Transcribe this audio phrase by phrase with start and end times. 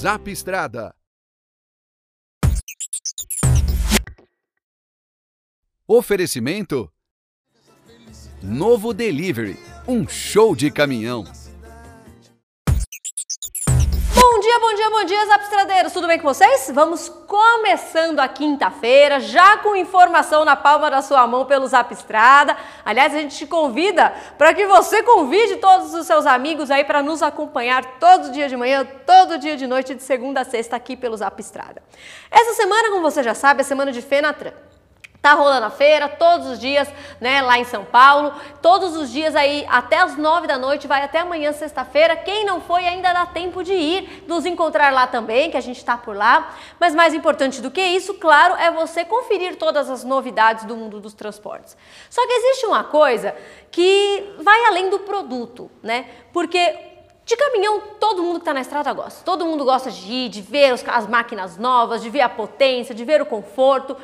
[0.00, 0.94] Zap Estrada.
[5.86, 6.90] Oferecimento
[8.42, 11.24] Novo Delivery, um show de caminhão.
[14.50, 15.92] Dia, bom dia, bom dia, Zapstradeiros!
[15.92, 16.72] Tudo bem com vocês?
[16.74, 22.56] Vamos começando a quinta-feira, já com informação na palma da sua mão pelo Zapstrada.
[22.84, 27.00] Aliás, a gente te convida para que você convide todos os seus amigos aí para
[27.00, 30.96] nos acompanhar todo dia de manhã, todo dia de noite, de segunda a sexta aqui
[30.96, 31.80] pelo Zapstrada.
[32.28, 34.52] Essa semana, como você já sabe, é semana de Fenatran.
[35.22, 36.88] Tá rolando a feira todos os dias,
[37.20, 38.32] né, lá em São Paulo.
[38.62, 42.16] Todos os dias aí até as nove da noite, vai até amanhã, sexta-feira.
[42.16, 45.76] Quem não foi ainda dá tempo de ir, nos encontrar lá também, que a gente
[45.76, 46.54] está por lá.
[46.78, 51.00] Mas mais importante do que isso, claro, é você conferir todas as novidades do mundo
[51.00, 51.76] dos transportes.
[52.08, 53.36] Só que existe uma coisa
[53.70, 56.06] que vai além do produto, né?
[56.32, 56.88] Porque
[57.30, 59.22] de caminhão, todo mundo que está na estrada gosta.
[59.24, 63.04] Todo mundo gosta de ir, de ver as máquinas novas, de ver a potência, de
[63.04, 63.96] ver o conforto.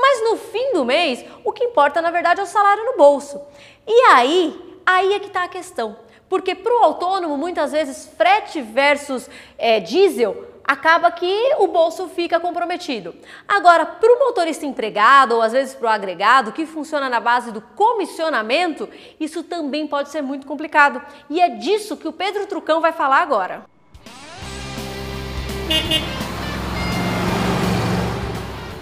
[0.00, 3.40] Mas no fim do mês, o que importa na verdade é o salário no bolso.
[3.86, 5.96] E aí, aí é que está a questão.
[6.28, 12.38] Porque para o autônomo, muitas vezes, frete versus é, diesel acaba que o bolso fica
[12.38, 13.16] comprometido.
[13.48, 17.50] Agora, para o motorista empregado ou às vezes para o agregado, que funciona na base
[17.50, 18.86] do comissionamento,
[19.18, 21.00] isso também pode ser muito complicado.
[21.30, 23.64] E é disso que o Pedro Trucão vai falar agora.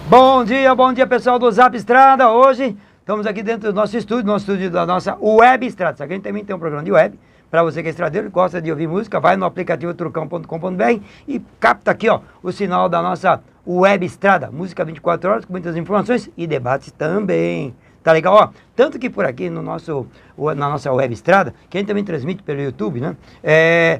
[0.09, 2.31] Bom dia, bom dia pessoal do Zap Estrada.
[2.31, 6.01] Hoje estamos aqui dentro do nosso estúdio, nosso estúdio da nossa Web Estrada.
[6.01, 7.19] A gente também tem um programa de web.
[7.51, 11.91] Para você que é estradeiro, gosta de ouvir música, vai no aplicativo trucão.com.br e capta
[11.91, 14.49] aqui ó, o sinal da nossa Web Estrada.
[14.49, 17.75] Música 24 horas com muitas informações e debates também.
[18.01, 18.33] Tá legal?
[18.33, 20.07] Ó, tanto que por aqui no nosso,
[20.37, 23.17] na nossa Web Estrada, que a gente também transmite pelo YouTube, né?
[23.43, 23.99] É,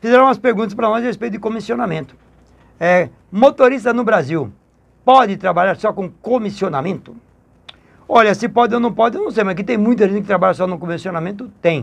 [0.00, 2.16] fizeram umas perguntas para nós a respeito de comissionamento.
[2.80, 4.50] É, motorista no Brasil,
[5.04, 7.14] pode trabalhar só com comissionamento?
[8.08, 10.26] Olha, se pode ou não pode, eu não sei, mas aqui tem muita gente que
[10.26, 11.82] trabalha só no comissionamento, tem.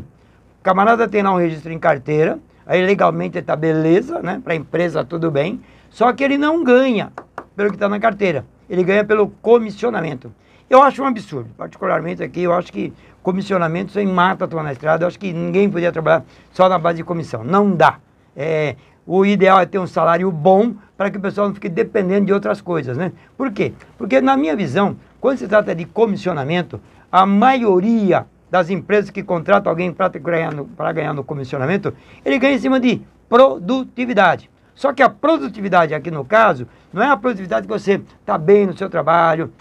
[0.60, 4.40] O camarada tem lá um registro em carteira, aí legalmente está beleza, né?
[4.44, 7.12] Para a empresa tudo bem, só que ele não ganha
[7.56, 10.32] pelo que está na carteira, ele ganha pelo comissionamento.
[10.70, 15.04] Eu acho um absurdo, particularmente aqui, eu acho que comissionamento sem mata a na estrada,
[15.04, 17.98] eu acho que ninguém podia trabalhar só na base de comissão, não dá.
[18.36, 18.76] É,
[19.14, 22.34] o ideal é ter um salário bom para que o pessoal não fique dependendo de
[22.34, 23.12] outras coisas, né?
[23.36, 23.74] Por quê?
[23.98, 26.80] Porque na minha visão, quando se trata de comissionamento,
[27.12, 30.64] a maioria das empresas que contratam alguém para ganhar, no,
[30.94, 34.50] ganhar no comissionamento, ele ganha em cima de produtividade.
[34.74, 38.66] Só que a produtividade aqui no caso, não é a produtividade que você está bem
[38.66, 39.52] no seu trabalho,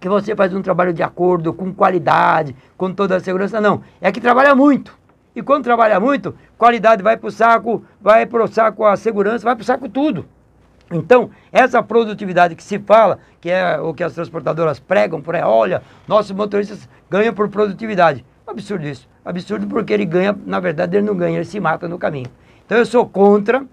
[0.00, 3.82] que você faz um trabalho de acordo, com qualidade, com toda a segurança, não.
[4.00, 4.96] É que trabalha muito.
[5.34, 9.44] E quando trabalha muito, qualidade vai para o saco, vai para o saco a segurança,
[9.44, 10.26] vai para o saco tudo.
[10.90, 15.42] Então, essa produtividade que se fala, que é o que as transportadoras pregam por aí,
[15.42, 18.24] olha, nossos motoristas ganham por produtividade.
[18.46, 19.08] Absurdo isso.
[19.24, 22.30] Absurdo porque ele ganha, na verdade, ele não ganha, ele se mata no caminho.
[22.64, 23.64] Então, eu sou contra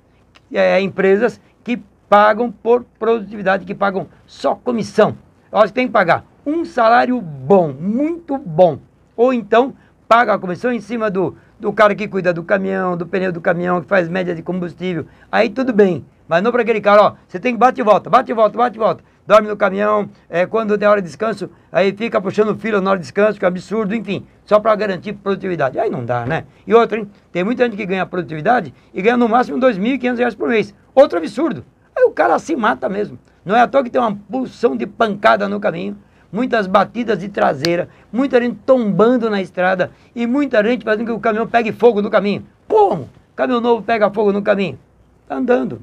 [0.52, 1.78] é, empresas que
[2.10, 5.16] pagam por produtividade, que pagam só comissão.
[5.52, 8.80] Que tem que pagar um salário bom, muito bom.
[9.16, 9.76] Ou então,
[10.08, 13.40] paga a comissão em cima do, do cara que cuida do caminhão, do pneu do
[13.40, 15.06] caminhão, que faz média de combustível.
[15.32, 16.06] Aí tudo bem.
[16.28, 18.58] Mas não para aquele cara, ó, você tem que bate e volta, bate e volta,
[18.58, 19.04] bate e volta.
[19.26, 23.00] Dorme no caminhão, é, quando tem hora de descanso, aí fica puxando fila na hora
[23.00, 25.80] de descanso, que é absurdo, enfim, só para garantir produtividade.
[25.80, 26.46] Aí não dá, né?
[26.68, 27.10] E outra, hein?
[27.32, 30.74] Tem muita gente que ganha produtividade e ganha no máximo R$ 2.500 por mês.
[30.94, 31.64] Outro absurdo.
[31.96, 33.18] Aí o cara se mata mesmo.
[33.46, 35.98] Não é à toa que tem uma pulsão de pancada no caminho,
[36.34, 41.20] muitas batidas de traseira, muita gente tombando na estrada e muita gente fazendo que o
[41.20, 42.44] caminhão pegue fogo no caminho.
[42.68, 43.08] Como?
[43.36, 44.80] Caminhão novo pega fogo no caminho?
[45.28, 45.80] Tá andando.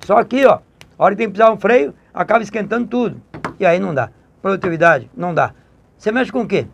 [0.00, 0.60] Só aqui, ó,
[0.98, 3.20] a hora que tem que precisar um freio, acaba esquentando tudo.
[3.60, 4.10] E aí não dá.
[4.40, 5.52] Produtividade, não dá.
[5.98, 6.66] Você mexe com o quê?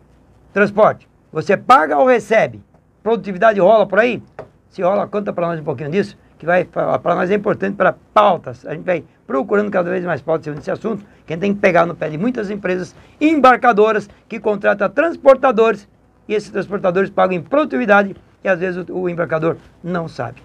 [0.53, 1.07] Transporte.
[1.33, 2.63] Você paga ou recebe?
[3.03, 4.23] Produtividade rola por aí?
[4.69, 7.95] Se rola, conta para nós um pouquinho disso, que vai para nós é importante para
[8.13, 8.65] pautas.
[8.65, 11.59] A gente vai procurando cada vez mais pautas nesse assunto, que a gente tem que
[11.59, 15.87] pegar no pé de muitas empresas embarcadoras que contratam transportadores
[16.27, 20.41] e esses transportadores pagam em produtividade e às vezes o, o embarcador não sabe.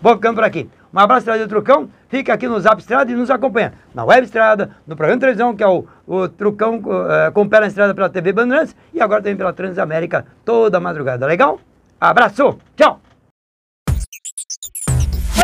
[0.00, 0.68] Vou ficando por aqui.
[0.92, 1.88] Um abraço, Estrada Trucão.
[2.08, 5.54] Fica aqui no Zap Estrada e nos acompanha na Web Estrada, no programa de televisão,
[5.54, 9.22] que é o, o Trucão uh, com pé na estrada pela TV Bandeirantes e agora
[9.22, 11.26] também pela Transamérica toda madrugada.
[11.26, 11.60] Legal?
[12.00, 12.58] Abraço!
[12.76, 13.00] Tchau!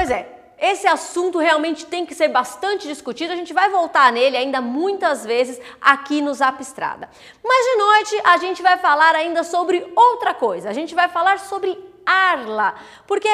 [0.07, 3.33] Pois é, esse assunto realmente tem que ser bastante discutido.
[3.33, 7.11] A gente vai voltar nele ainda muitas vezes aqui no Zap Estrada.
[7.43, 10.71] Mas de noite a gente vai falar ainda sobre outra coisa.
[10.71, 11.77] A gente vai falar sobre
[12.07, 13.29] Arla, porque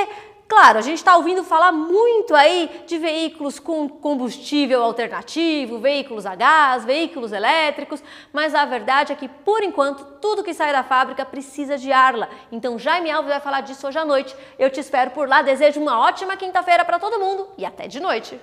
[0.53, 6.35] Claro, a gente está ouvindo falar muito aí de veículos com combustível alternativo, veículos a
[6.35, 8.05] gás, veículos elétricos,
[8.35, 12.29] mas a verdade é que, por enquanto, tudo que sai da fábrica precisa de Arla.
[12.53, 14.37] Então, Jaime Alves vai falar disso hoje à noite.
[14.59, 17.99] Eu te espero por lá, desejo uma ótima quinta-feira para todo mundo e até de
[17.99, 18.39] noite.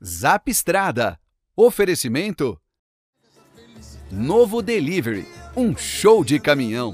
[0.00, 1.18] Zap Estrada.
[1.56, 2.56] Oferecimento.
[4.12, 5.26] Novo Delivery.
[5.56, 6.92] Um show de caminhão.